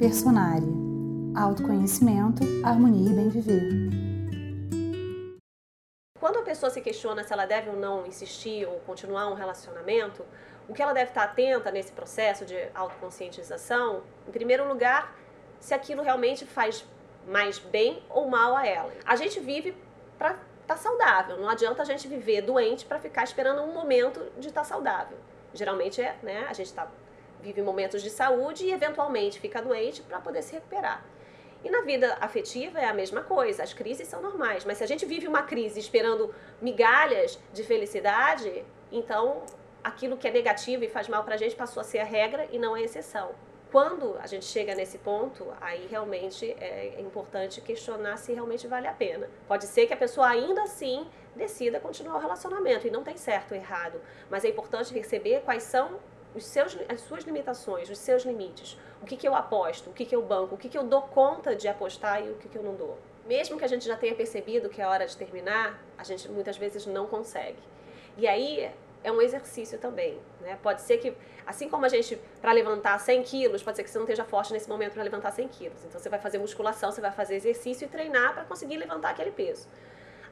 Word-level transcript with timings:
Personária. 0.00 0.66
Autoconhecimento, 1.36 2.42
harmonia 2.64 3.10
e 3.10 3.14
bem 3.14 3.28
viver. 3.28 3.68
Quando 6.18 6.38
a 6.38 6.42
pessoa 6.42 6.70
se 6.70 6.80
questiona 6.80 7.22
se 7.22 7.30
ela 7.30 7.44
deve 7.44 7.68
ou 7.68 7.76
não 7.76 8.06
insistir 8.06 8.66
ou 8.66 8.80
continuar 8.80 9.28
um 9.28 9.34
relacionamento, 9.34 10.24
o 10.66 10.72
que 10.72 10.80
ela 10.80 10.94
deve 10.94 11.10
estar 11.10 11.24
atenta 11.24 11.70
nesse 11.70 11.92
processo 11.92 12.46
de 12.46 12.56
autoconscientização, 12.74 14.02
em 14.26 14.30
primeiro 14.30 14.66
lugar, 14.66 15.14
se 15.60 15.74
aquilo 15.74 16.02
realmente 16.02 16.46
faz 16.46 16.82
mais 17.26 17.58
bem 17.58 18.02
ou 18.08 18.26
mal 18.26 18.56
a 18.56 18.66
ela. 18.66 18.90
A 19.04 19.16
gente 19.16 19.38
vive 19.38 19.76
para 20.16 20.30
estar 20.30 20.46
tá 20.66 20.76
saudável, 20.78 21.36
não 21.36 21.50
adianta 21.50 21.82
a 21.82 21.84
gente 21.84 22.08
viver 22.08 22.40
doente 22.40 22.86
para 22.86 22.98
ficar 22.98 23.24
esperando 23.24 23.60
um 23.60 23.74
momento 23.74 24.18
de 24.38 24.48
estar 24.48 24.62
tá 24.62 24.66
saudável. 24.66 25.18
Geralmente 25.52 26.00
é, 26.00 26.16
né, 26.22 26.46
a 26.48 26.54
gente 26.54 26.72
tá, 26.72 26.88
vive 27.42 27.62
momentos 27.62 28.02
de 28.02 28.10
saúde 28.10 28.64
e 28.66 28.72
eventualmente 28.72 29.40
fica 29.40 29.60
doente 29.60 30.02
para 30.02 30.20
poder 30.20 30.42
se 30.42 30.52
recuperar. 30.52 31.04
E 31.62 31.68
na 31.70 31.82
vida 31.82 32.16
afetiva 32.20 32.78
é 32.78 32.86
a 32.86 32.94
mesma 32.94 33.22
coisa, 33.22 33.62
as 33.62 33.74
crises 33.74 34.08
são 34.08 34.22
normais, 34.22 34.64
mas 34.64 34.78
se 34.78 34.84
a 34.84 34.86
gente 34.86 35.04
vive 35.04 35.28
uma 35.28 35.42
crise 35.42 35.78
esperando 35.78 36.34
migalhas 36.60 37.38
de 37.52 37.62
felicidade, 37.62 38.64
então 38.90 39.42
aquilo 39.84 40.16
que 40.16 40.26
é 40.26 40.30
negativo 40.30 40.84
e 40.84 40.88
faz 40.88 41.08
mal 41.08 41.22
para 41.22 41.34
a 41.34 41.38
gente 41.38 41.54
passou 41.54 41.80
a 41.80 41.84
ser 41.84 41.98
a 41.98 42.04
regra 42.04 42.48
e 42.50 42.58
não 42.58 42.74
a 42.74 42.80
exceção. 42.80 43.32
Quando 43.70 44.16
a 44.18 44.26
gente 44.26 44.46
chega 44.46 44.74
nesse 44.74 44.98
ponto, 44.98 45.46
aí 45.60 45.86
realmente 45.86 46.50
é 46.58 47.00
importante 47.00 47.60
questionar 47.60 48.16
se 48.16 48.32
realmente 48.32 48.66
vale 48.66 48.88
a 48.88 48.92
pena. 48.92 49.28
Pode 49.46 49.66
ser 49.66 49.86
que 49.86 49.92
a 49.92 49.96
pessoa 49.96 50.28
ainda 50.28 50.62
assim 50.64 51.06
decida 51.36 51.78
continuar 51.78 52.16
o 52.16 52.18
relacionamento 52.18 52.88
e 52.88 52.90
não 52.90 53.04
tem 53.04 53.16
certo 53.16 53.52
ou 53.52 53.56
errado, 53.56 54.00
mas 54.28 54.44
é 54.44 54.48
importante 54.48 54.92
perceber 54.92 55.42
quais 55.42 55.62
são 55.62 56.00
os 56.34 56.44
seus, 56.44 56.76
as 56.88 57.00
suas 57.00 57.24
limitações, 57.24 57.90
os 57.90 57.98
seus 57.98 58.24
limites. 58.24 58.78
O 59.02 59.06
que, 59.06 59.16
que 59.16 59.26
eu 59.26 59.34
aposto, 59.34 59.90
o 59.90 59.92
que, 59.92 60.04
que 60.04 60.14
eu 60.14 60.22
banco, 60.22 60.54
o 60.54 60.58
que, 60.58 60.68
que 60.68 60.78
eu 60.78 60.84
dou 60.84 61.02
conta 61.02 61.54
de 61.56 61.66
apostar 61.68 62.24
e 62.24 62.30
o 62.30 62.34
que, 62.34 62.48
que 62.48 62.56
eu 62.56 62.62
não 62.62 62.74
dou. 62.74 62.98
Mesmo 63.26 63.58
que 63.58 63.64
a 63.64 63.68
gente 63.68 63.86
já 63.86 63.96
tenha 63.96 64.14
percebido 64.14 64.68
que 64.68 64.80
é 64.80 64.86
hora 64.86 65.06
de 65.06 65.16
terminar, 65.16 65.82
a 65.96 66.04
gente 66.04 66.28
muitas 66.28 66.56
vezes 66.56 66.86
não 66.86 67.06
consegue. 67.06 67.58
E 68.16 68.26
aí 68.26 68.70
é 69.02 69.10
um 69.10 69.20
exercício 69.22 69.78
também. 69.78 70.20
Né? 70.40 70.58
Pode 70.62 70.82
ser 70.82 70.98
que, 70.98 71.14
assim 71.46 71.68
como 71.68 71.86
a 71.86 71.88
gente, 71.88 72.20
para 72.40 72.52
levantar 72.52 72.98
100 72.98 73.22
quilos, 73.22 73.62
pode 73.62 73.76
ser 73.76 73.84
que 73.84 73.90
você 73.90 73.98
não 73.98 74.04
esteja 74.04 74.24
forte 74.24 74.52
nesse 74.52 74.68
momento 74.68 74.94
para 74.94 75.02
levantar 75.02 75.30
100 75.30 75.48
quilos. 75.48 75.84
Então 75.84 76.00
você 76.00 76.08
vai 76.08 76.18
fazer 76.18 76.38
musculação, 76.38 76.90
você 76.90 77.00
vai 77.00 77.12
fazer 77.12 77.36
exercício 77.36 77.86
e 77.86 77.88
treinar 77.88 78.34
para 78.34 78.44
conseguir 78.44 78.76
levantar 78.76 79.10
aquele 79.10 79.30
peso. 79.30 79.68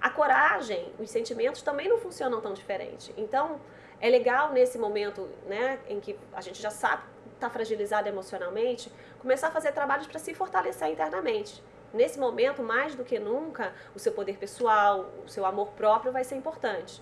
A 0.00 0.10
coragem, 0.10 0.92
os 0.98 1.10
sentimentos 1.10 1.62
também 1.62 1.88
não 1.88 1.98
funcionam 1.98 2.40
tão 2.40 2.52
diferente. 2.52 3.12
Então, 3.16 3.60
é 4.00 4.08
legal 4.08 4.52
nesse 4.52 4.78
momento, 4.78 5.28
né, 5.46 5.78
em 5.88 6.00
que 6.00 6.18
a 6.32 6.40
gente 6.40 6.60
já 6.60 6.70
sabe 6.70 7.02
está 7.38 7.48
fragilizado 7.48 8.08
emocionalmente, 8.08 8.92
começar 9.20 9.48
a 9.48 9.50
fazer 9.50 9.72
trabalhos 9.72 10.06
para 10.06 10.18
se 10.18 10.34
fortalecer 10.34 10.88
internamente. 10.88 11.62
Nesse 11.94 12.18
momento, 12.18 12.62
mais 12.62 12.94
do 12.94 13.04
que 13.04 13.18
nunca, 13.18 13.72
o 13.94 13.98
seu 13.98 14.12
poder 14.12 14.36
pessoal, 14.36 15.08
o 15.24 15.28
seu 15.28 15.46
amor 15.46 15.68
próprio 15.68 16.12
vai 16.12 16.24
ser 16.24 16.34
importante. 16.34 17.00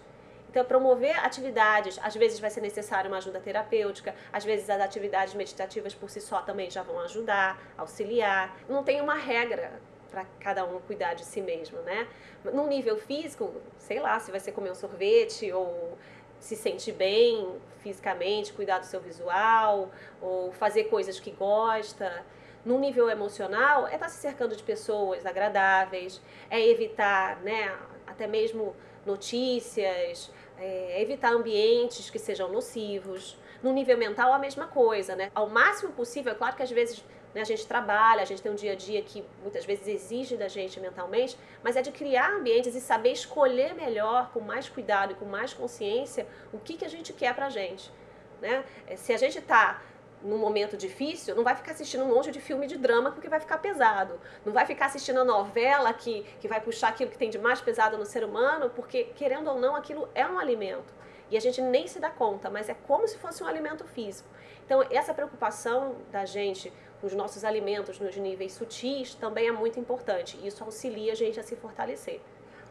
Então, 0.48 0.64
promover 0.64 1.18
atividades, 1.24 1.98
às 2.02 2.14
vezes 2.14 2.38
vai 2.38 2.50
ser 2.50 2.60
necessário 2.60 3.10
uma 3.10 3.18
ajuda 3.18 3.40
terapêutica, 3.40 4.14
às 4.32 4.44
vezes 4.44 4.70
as 4.70 4.80
atividades 4.80 5.34
meditativas 5.34 5.94
por 5.94 6.08
si 6.08 6.20
só 6.20 6.40
também 6.40 6.70
já 6.70 6.82
vão 6.82 7.00
ajudar, 7.00 7.60
auxiliar. 7.76 8.56
Não 8.68 8.84
tem 8.84 9.00
uma 9.00 9.14
regra 9.14 9.72
para 10.10 10.24
cada 10.40 10.64
um 10.64 10.80
cuidar 10.80 11.14
de 11.14 11.24
si 11.24 11.42
mesmo, 11.42 11.78
né? 11.80 12.08
No 12.44 12.66
nível 12.66 12.96
físico, 12.96 13.52
sei 13.76 14.00
lá, 14.00 14.18
se 14.18 14.30
vai 14.30 14.40
ser 14.40 14.52
comer 14.52 14.70
um 14.70 14.74
sorvete 14.74 15.52
ou 15.52 15.98
se 16.46 16.54
sentir 16.54 16.92
bem 16.92 17.56
fisicamente, 17.80 18.52
cuidar 18.52 18.78
do 18.78 18.86
seu 18.86 19.00
visual, 19.00 19.90
ou 20.22 20.52
fazer 20.52 20.84
coisas 20.84 21.18
que 21.18 21.32
gosta. 21.32 22.24
No 22.64 22.78
nível 22.78 23.10
emocional, 23.10 23.86
é 23.86 23.94
estar 23.94 24.06
tá 24.06 24.08
se 24.08 24.18
cercando 24.18 24.54
de 24.54 24.62
pessoas 24.62 25.26
agradáveis, 25.26 26.20
é 26.48 26.64
evitar, 26.64 27.40
né, 27.42 27.76
até 28.06 28.26
mesmo 28.28 28.76
notícias, 29.04 30.30
é 30.58 31.02
evitar 31.02 31.32
ambientes 31.32 32.10
que 32.10 32.18
sejam 32.18 32.48
nocivos. 32.48 33.36
No 33.62 33.72
nível 33.72 33.96
mental, 33.96 34.32
a 34.32 34.38
mesma 34.38 34.66
coisa, 34.66 35.16
né? 35.16 35.30
Ao 35.34 35.48
máximo 35.48 35.92
possível, 35.92 36.32
é 36.32 36.34
claro 36.34 36.56
que 36.56 36.62
às 36.62 36.70
vezes 36.70 37.04
né? 37.36 37.42
A 37.42 37.44
gente 37.44 37.66
trabalha, 37.66 38.22
a 38.22 38.24
gente 38.24 38.40
tem 38.40 38.50
um 38.50 38.54
dia 38.54 38.72
a 38.72 38.74
dia 38.74 39.02
que 39.02 39.22
muitas 39.42 39.66
vezes 39.66 39.86
exige 39.86 40.38
da 40.38 40.48
gente 40.48 40.80
mentalmente, 40.80 41.36
mas 41.62 41.76
é 41.76 41.82
de 41.82 41.92
criar 41.92 42.30
ambientes 42.30 42.74
e 42.74 42.80
saber 42.80 43.12
escolher 43.12 43.74
melhor, 43.74 44.30
com 44.32 44.40
mais 44.40 44.70
cuidado 44.70 45.12
e 45.12 45.14
com 45.16 45.26
mais 45.26 45.52
consciência, 45.52 46.26
o 46.50 46.58
que, 46.58 46.78
que 46.78 46.84
a 46.86 46.88
gente 46.88 47.12
quer 47.12 47.34
pra 47.34 47.50
gente. 47.50 47.92
Né? 48.40 48.64
É, 48.86 48.96
se 48.96 49.12
a 49.12 49.18
gente 49.18 49.38
está 49.38 49.82
num 50.22 50.38
momento 50.38 50.78
difícil, 50.78 51.36
não 51.36 51.44
vai 51.44 51.54
ficar 51.54 51.72
assistindo 51.72 52.04
um 52.04 52.14
monte 52.14 52.30
de 52.30 52.40
filme 52.40 52.66
de 52.66 52.78
drama 52.78 53.12
porque 53.12 53.28
vai 53.28 53.38
ficar 53.38 53.58
pesado. 53.58 54.18
Não 54.42 54.54
vai 54.54 54.64
ficar 54.64 54.86
assistindo 54.86 55.20
a 55.20 55.24
novela 55.24 55.92
que, 55.92 56.22
que 56.40 56.48
vai 56.48 56.62
puxar 56.62 56.88
aquilo 56.88 57.10
que 57.10 57.18
tem 57.18 57.28
de 57.28 57.38
mais 57.38 57.60
pesado 57.60 57.98
no 57.98 58.06
ser 58.06 58.24
humano, 58.24 58.70
porque, 58.74 59.04
querendo 59.14 59.50
ou 59.50 59.60
não, 59.60 59.76
aquilo 59.76 60.08
é 60.14 60.26
um 60.26 60.38
alimento. 60.38 60.94
E 61.30 61.36
a 61.36 61.40
gente 61.40 61.60
nem 61.60 61.86
se 61.86 61.98
dá 61.98 62.10
conta, 62.10 62.48
mas 62.48 62.68
é 62.68 62.74
como 62.74 63.06
se 63.08 63.18
fosse 63.18 63.42
um 63.42 63.46
alimento 63.46 63.84
físico. 63.84 64.28
Então, 64.64 64.84
essa 64.90 65.12
preocupação 65.14 65.96
da 66.10 66.24
gente 66.24 66.72
com 67.00 67.06
os 67.06 67.14
nossos 67.14 67.44
alimentos 67.44 67.98
nos 67.98 68.16
níveis 68.16 68.52
sutis 68.52 69.14
também 69.14 69.48
é 69.48 69.52
muito 69.52 69.78
importante. 69.78 70.38
Isso 70.46 70.62
auxilia 70.64 71.12
a 71.12 71.14
gente 71.14 71.38
a 71.38 71.42
se 71.42 71.56
fortalecer. 71.56 72.20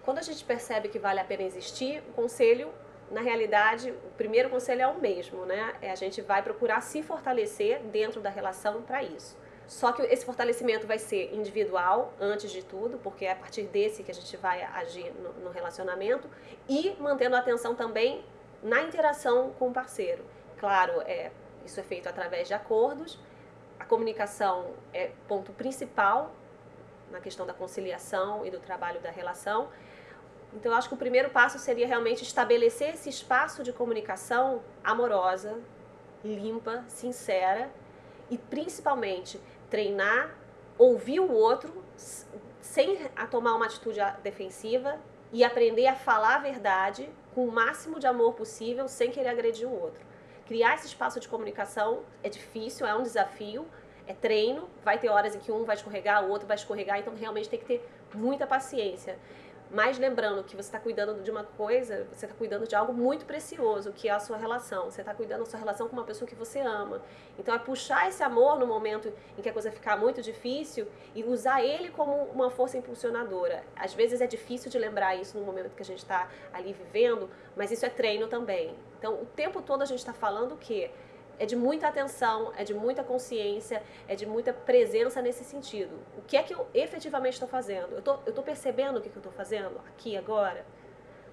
Quando 0.03 0.19
a 0.19 0.21
gente 0.21 0.43
percebe 0.43 0.89
que 0.89 0.99
vale 0.99 1.19
a 1.19 1.23
pena 1.23 1.43
existir, 1.43 2.03
o 2.09 2.13
conselho, 2.13 2.71
na 3.11 3.21
realidade, 3.21 3.91
o 3.91 4.11
primeiro 4.17 4.49
conselho 4.49 4.81
é 4.81 4.87
o 4.87 4.99
mesmo, 4.99 5.45
né? 5.45 5.75
É 5.81 5.91
a 5.91 5.95
gente 5.95 6.21
vai 6.21 6.41
procurar 6.41 6.81
se 6.81 7.01
fortalecer 7.03 7.79
dentro 7.83 8.21
da 8.21 8.29
relação 8.29 8.81
para 8.81 9.03
isso. 9.03 9.37
Só 9.67 9.91
que 9.91 10.03
esse 10.03 10.23
fortalecimento 10.23 10.85
vai 10.85 10.99
ser 10.99 11.33
individual, 11.33 12.13
antes 12.19 12.51
de 12.51 12.63
tudo, 12.63 12.99
porque 12.99 13.25
é 13.25 13.31
a 13.31 13.35
partir 13.35 13.63
desse 13.63 14.03
que 14.03 14.11
a 14.11 14.13
gente 14.13 14.37
vai 14.37 14.61
agir 14.61 15.11
no, 15.13 15.33
no 15.45 15.49
relacionamento, 15.49 16.29
e 16.69 16.95
mantendo 16.99 17.35
a 17.35 17.39
atenção 17.39 17.73
também 17.73 18.23
na 18.65 18.81
interação 18.81 19.51
com 19.57 19.69
o 19.69 19.73
parceiro. 19.73 20.25
Claro, 20.57 20.99
é, 21.01 21.31
isso 21.65 21.79
é 21.79 21.83
feito 21.83 22.09
através 22.09 22.49
de 22.49 22.53
acordos 22.53 23.17
a 23.79 23.85
comunicação 23.85 24.73
é 24.93 25.11
ponto 25.27 25.51
principal 25.51 26.33
na 27.11 27.19
questão 27.19 27.45
da 27.45 27.53
conciliação 27.53 28.45
e 28.45 28.49
do 28.49 28.59
trabalho 28.59 28.99
da 28.99 29.11
relação. 29.11 29.69
Então, 30.53 30.71
eu 30.71 30.77
acho 30.77 30.87
que 30.87 30.95
o 30.95 30.97
primeiro 30.97 31.29
passo 31.29 31.59
seria 31.59 31.85
realmente 31.85 32.23
estabelecer 32.23 32.95
esse 32.95 33.09
espaço 33.09 33.63
de 33.63 33.73
comunicação 33.73 34.61
amorosa, 34.83 35.59
limpa, 36.23 36.83
sincera 36.87 37.69
e 38.29 38.37
principalmente 38.37 39.39
treinar, 39.69 40.33
ouvir 40.77 41.19
o 41.19 41.31
outro 41.31 41.71
sem 42.61 42.97
tomar 43.29 43.53
uma 43.55 43.65
atitude 43.65 43.99
defensiva 44.23 44.99
e 45.35 45.43
aprender 45.43 45.85
a 45.85 45.95
falar 45.95 46.35
a 46.35 46.39
verdade 46.39 47.09
com 47.33 47.45
o 47.45 47.51
máximo 47.51 47.99
de 47.99 48.07
amor 48.07 48.35
possível 48.35 48.87
sem 48.87 49.11
querer 49.11 49.27
agredir 49.27 49.67
o 49.67 49.81
outro. 49.81 50.01
Criar 50.45 50.75
esse 50.75 50.87
espaço 50.87 51.19
de 51.19 51.27
comunicação 51.27 52.03
é 52.23 52.29
difícil, 52.29 52.87
é 52.87 52.95
um 52.95 53.03
desafio, 53.03 53.67
é 54.07 54.13
treino, 54.13 54.69
vai 54.81 54.97
ter 54.97 55.09
horas 55.09 55.35
em 55.35 55.39
que 55.39 55.51
um 55.51 55.65
vai 55.65 55.75
escorregar, 55.75 56.23
o 56.23 56.29
outro 56.29 56.47
vai 56.47 56.55
escorregar, 56.55 56.99
então 56.99 57.13
realmente 57.13 57.49
tem 57.49 57.59
que 57.59 57.65
ter 57.65 57.85
muita 58.13 58.47
paciência. 58.47 59.19
Mas 59.75 59.99
lembrando 59.99 60.41
que 60.41 60.55
você 60.55 60.69
está 60.69 60.79
cuidando 60.79 61.21
de 61.21 61.29
uma 61.29 61.43
coisa, 61.43 62.07
você 62.09 62.25
está 62.25 62.37
cuidando 62.37 62.65
de 62.65 62.73
algo 62.73 62.93
muito 62.93 63.25
precioso, 63.25 63.91
que 63.91 64.07
é 64.07 64.11
a 64.13 64.21
sua 64.21 64.37
relação. 64.37 64.85
Você 64.85 65.01
está 65.01 65.13
cuidando 65.13 65.39
da 65.39 65.45
sua 65.45 65.59
relação 65.59 65.89
com 65.89 65.97
uma 65.97 66.05
pessoa 66.05 66.25
que 66.25 66.33
você 66.33 66.61
ama. 66.61 67.01
Então 67.37 67.53
é 67.53 67.59
puxar 67.59 68.07
esse 68.07 68.23
amor 68.23 68.57
no 68.57 68.65
momento 68.65 69.11
em 69.37 69.41
que 69.41 69.49
a 69.49 69.51
coisa 69.51 69.69
ficar 69.69 69.97
muito 69.97 70.21
difícil 70.21 70.87
e 71.13 71.25
usar 71.25 71.61
ele 71.61 71.89
como 71.89 72.13
uma 72.33 72.49
força 72.49 72.77
impulsionadora. 72.77 73.65
Às 73.75 73.93
vezes 73.93 74.21
é 74.21 74.27
difícil 74.27 74.71
de 74.71 74.79
lembrar 74.79 75.17
isso 75.17 75.37
no 75.37 75.43
momento 75.43 75.75
que 75.75 75.81
a 75.81 75.85
gente 75.85 75.99
está 75.99 76.29
ali 76.53 76.71
vivendo, 76.71 77.29
mas 77.53 77.69
isso 77.69 77.85
é 77.85 77.89
treino 77.89 78.29
também. 78.29 78.73
Então 78.97 79.15
o 79.15 79.25
tempo 79.25 79.61
todo 79.61 79.81
a 79.81 79.85
gente 79.85 79.99
está 79.99 80.13
falando 80.13 80.53
o 80.53 80.57
quê? 80.57 80.89
É 81.37 81.45
de 81.45 81.55
muita 81.55 81.87
atenção, 81.87 82.51
é 82.57 82.63
de 82.63 82.73
muita 82.73 83.03
consciência, 83.03 83.81
é 84.07 84.15
de 84.15 84.25
muita 84.25 84.53
presença 84.53 85.21
nesse 85.21 85.43
sentido. 85.43 85.99
O 86.17 86.21
que 86.21 86.37
é 86.37 86.43
que 86.43 86.53
eu 86.53 86.67
efetivamente 86.73 87.33
estou 87.33 87.47
fazendo? 87.47 87.93
Eu 87.93 87.99
estou 87.99 88.43
percebendo 88.43 88.97
o 88.97 89.01
que, 89.01 89.09
que 89.09 89.17
eu 89.17 89.21
estou 89.21 89.33
fazendo 89.33 89.79
aqui, 89.87 90.15
agora? 90.15 90.65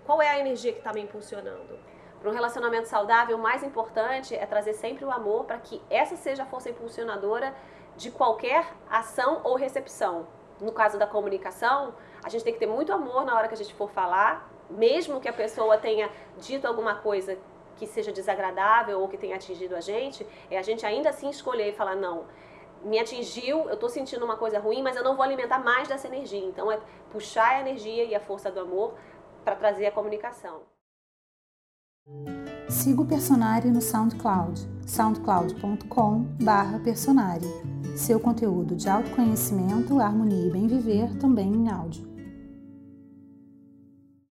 Qual 0.04 0.20
é 0.20 0.28
a 0.28 0.38
energia 0.38 0.72
que 0.72 0.78
está 0.78 0.92
me 0.92 1.00
impulsionando? 1.00 1.78
Para 2.20 2.30
um 2.30 2.34
relacionamento 2.34 2.88
saudável, 2.88 3.36
o 3.36 3.40
mais 3.40 3.62
importante 3.62 4.34
é 4.34 4.46
trazer 4.46 4.74
sempre 4.74 5.04
o 5.04 5.10
amor 5.10 5.44
para 5.44 5.58
que 5.58 5.82
essa 5.90 6.16
seja 6.16 6.44
a 6.44 6.46
força 6.46 6.70
impulsionadora 6.70 7.54
de 7.96 8.10
qualquer 8.10 8.66
ação 8.88 9.40
ou 9.44 9.56
recepção. 9.56 10.26
No 10.60 10.72
caso 10.72 10.98
da 10.98 11.06
comunicação, 11.06 11.94
a 12.22 12.28
gente 12.28 12.44
tem 12.44 12.52
que 12.52 12.60
ter 12.60 12.66
muito 12.66 12.92
amor 12.92 13.24
na 13.24 13.36
hora 13.36 13.48
que 13.48 13.54
a 13.54 13.56
gente 13.56 13.74
for 13.74 13.90
falar, 13.90 14.48
mesmo 14.70 15.20
que 15.20 15.28
a 15.28 15.32
pessoa 15.32 15.76
tenha 15.76 16.10
dito 16.38 16.66
alguma 16.66 16.94
coisa 16.94 17.36
que 17.76 17.86
seja 17.86 18.12
desagradável 18.12 19.00
ou 19.00 19.08
que 19.08 19.16
tenha 19.16 19.36
atingido 19.36 19.74
a 19.74 19.80
gente, 19.80 20.26
é 20.50 20.58
a 20.58 20.62
gente 20.62 20.84
ainda 20.86 21.10
assim 21.10 21.30
escolher 21.30 21.70
e 21.70 21.72
falar, 21.72 21.96
não, 21.96 22.26
me 22.84 22.98
atingiu, 22.98 23.68
eu 23.68 23.74
estou 23.74 23.88
sentindo 23.88 24.24
uma 24.24 24.36
coisa 24.36 24.58
ruim, 24.58 24.82
mas 24.82 24.96
eu 24.96 25.04
não 25.04 25.14
vou 25.14 25.24
alimentar 25.24 25.58
mais 25.58 25.86
dessa 25.88 26.08
energia. 26.08 26.44
Então 26.44 26.70
é 26.70 26.78
puxar 27.10 27.56
a 27.56 27.60
energia 27.60 28.04
e 28.04 28.14
a 28.14 28.20
força 28.20 28.50
do 28.50 28.60
amor 28.60 28.92
para 29.44 29.56
trazer 29.56 29.86
a 29.86 29.92
comunicação. 29.92 30.60
Siga 32.68 33.00
o 33.02 33.06
Personari 33.06 33.70
no 33.70 33.80
SoundCloud, 33.80 34.60
soundcloud.com/personari. 34.86 37.46
Seu 37.96 38.18
conteúdo 38.18 38.74
de 38.74 38.88
autoconhecimento, 38.88 40.00
harmonia 40.00 40.46
e 40.46 40.50
bem 40.50 40.66
viver 40.66 41.16
também 41.18 41.52
em 41.52 41.70
áudio. 41.70 42.11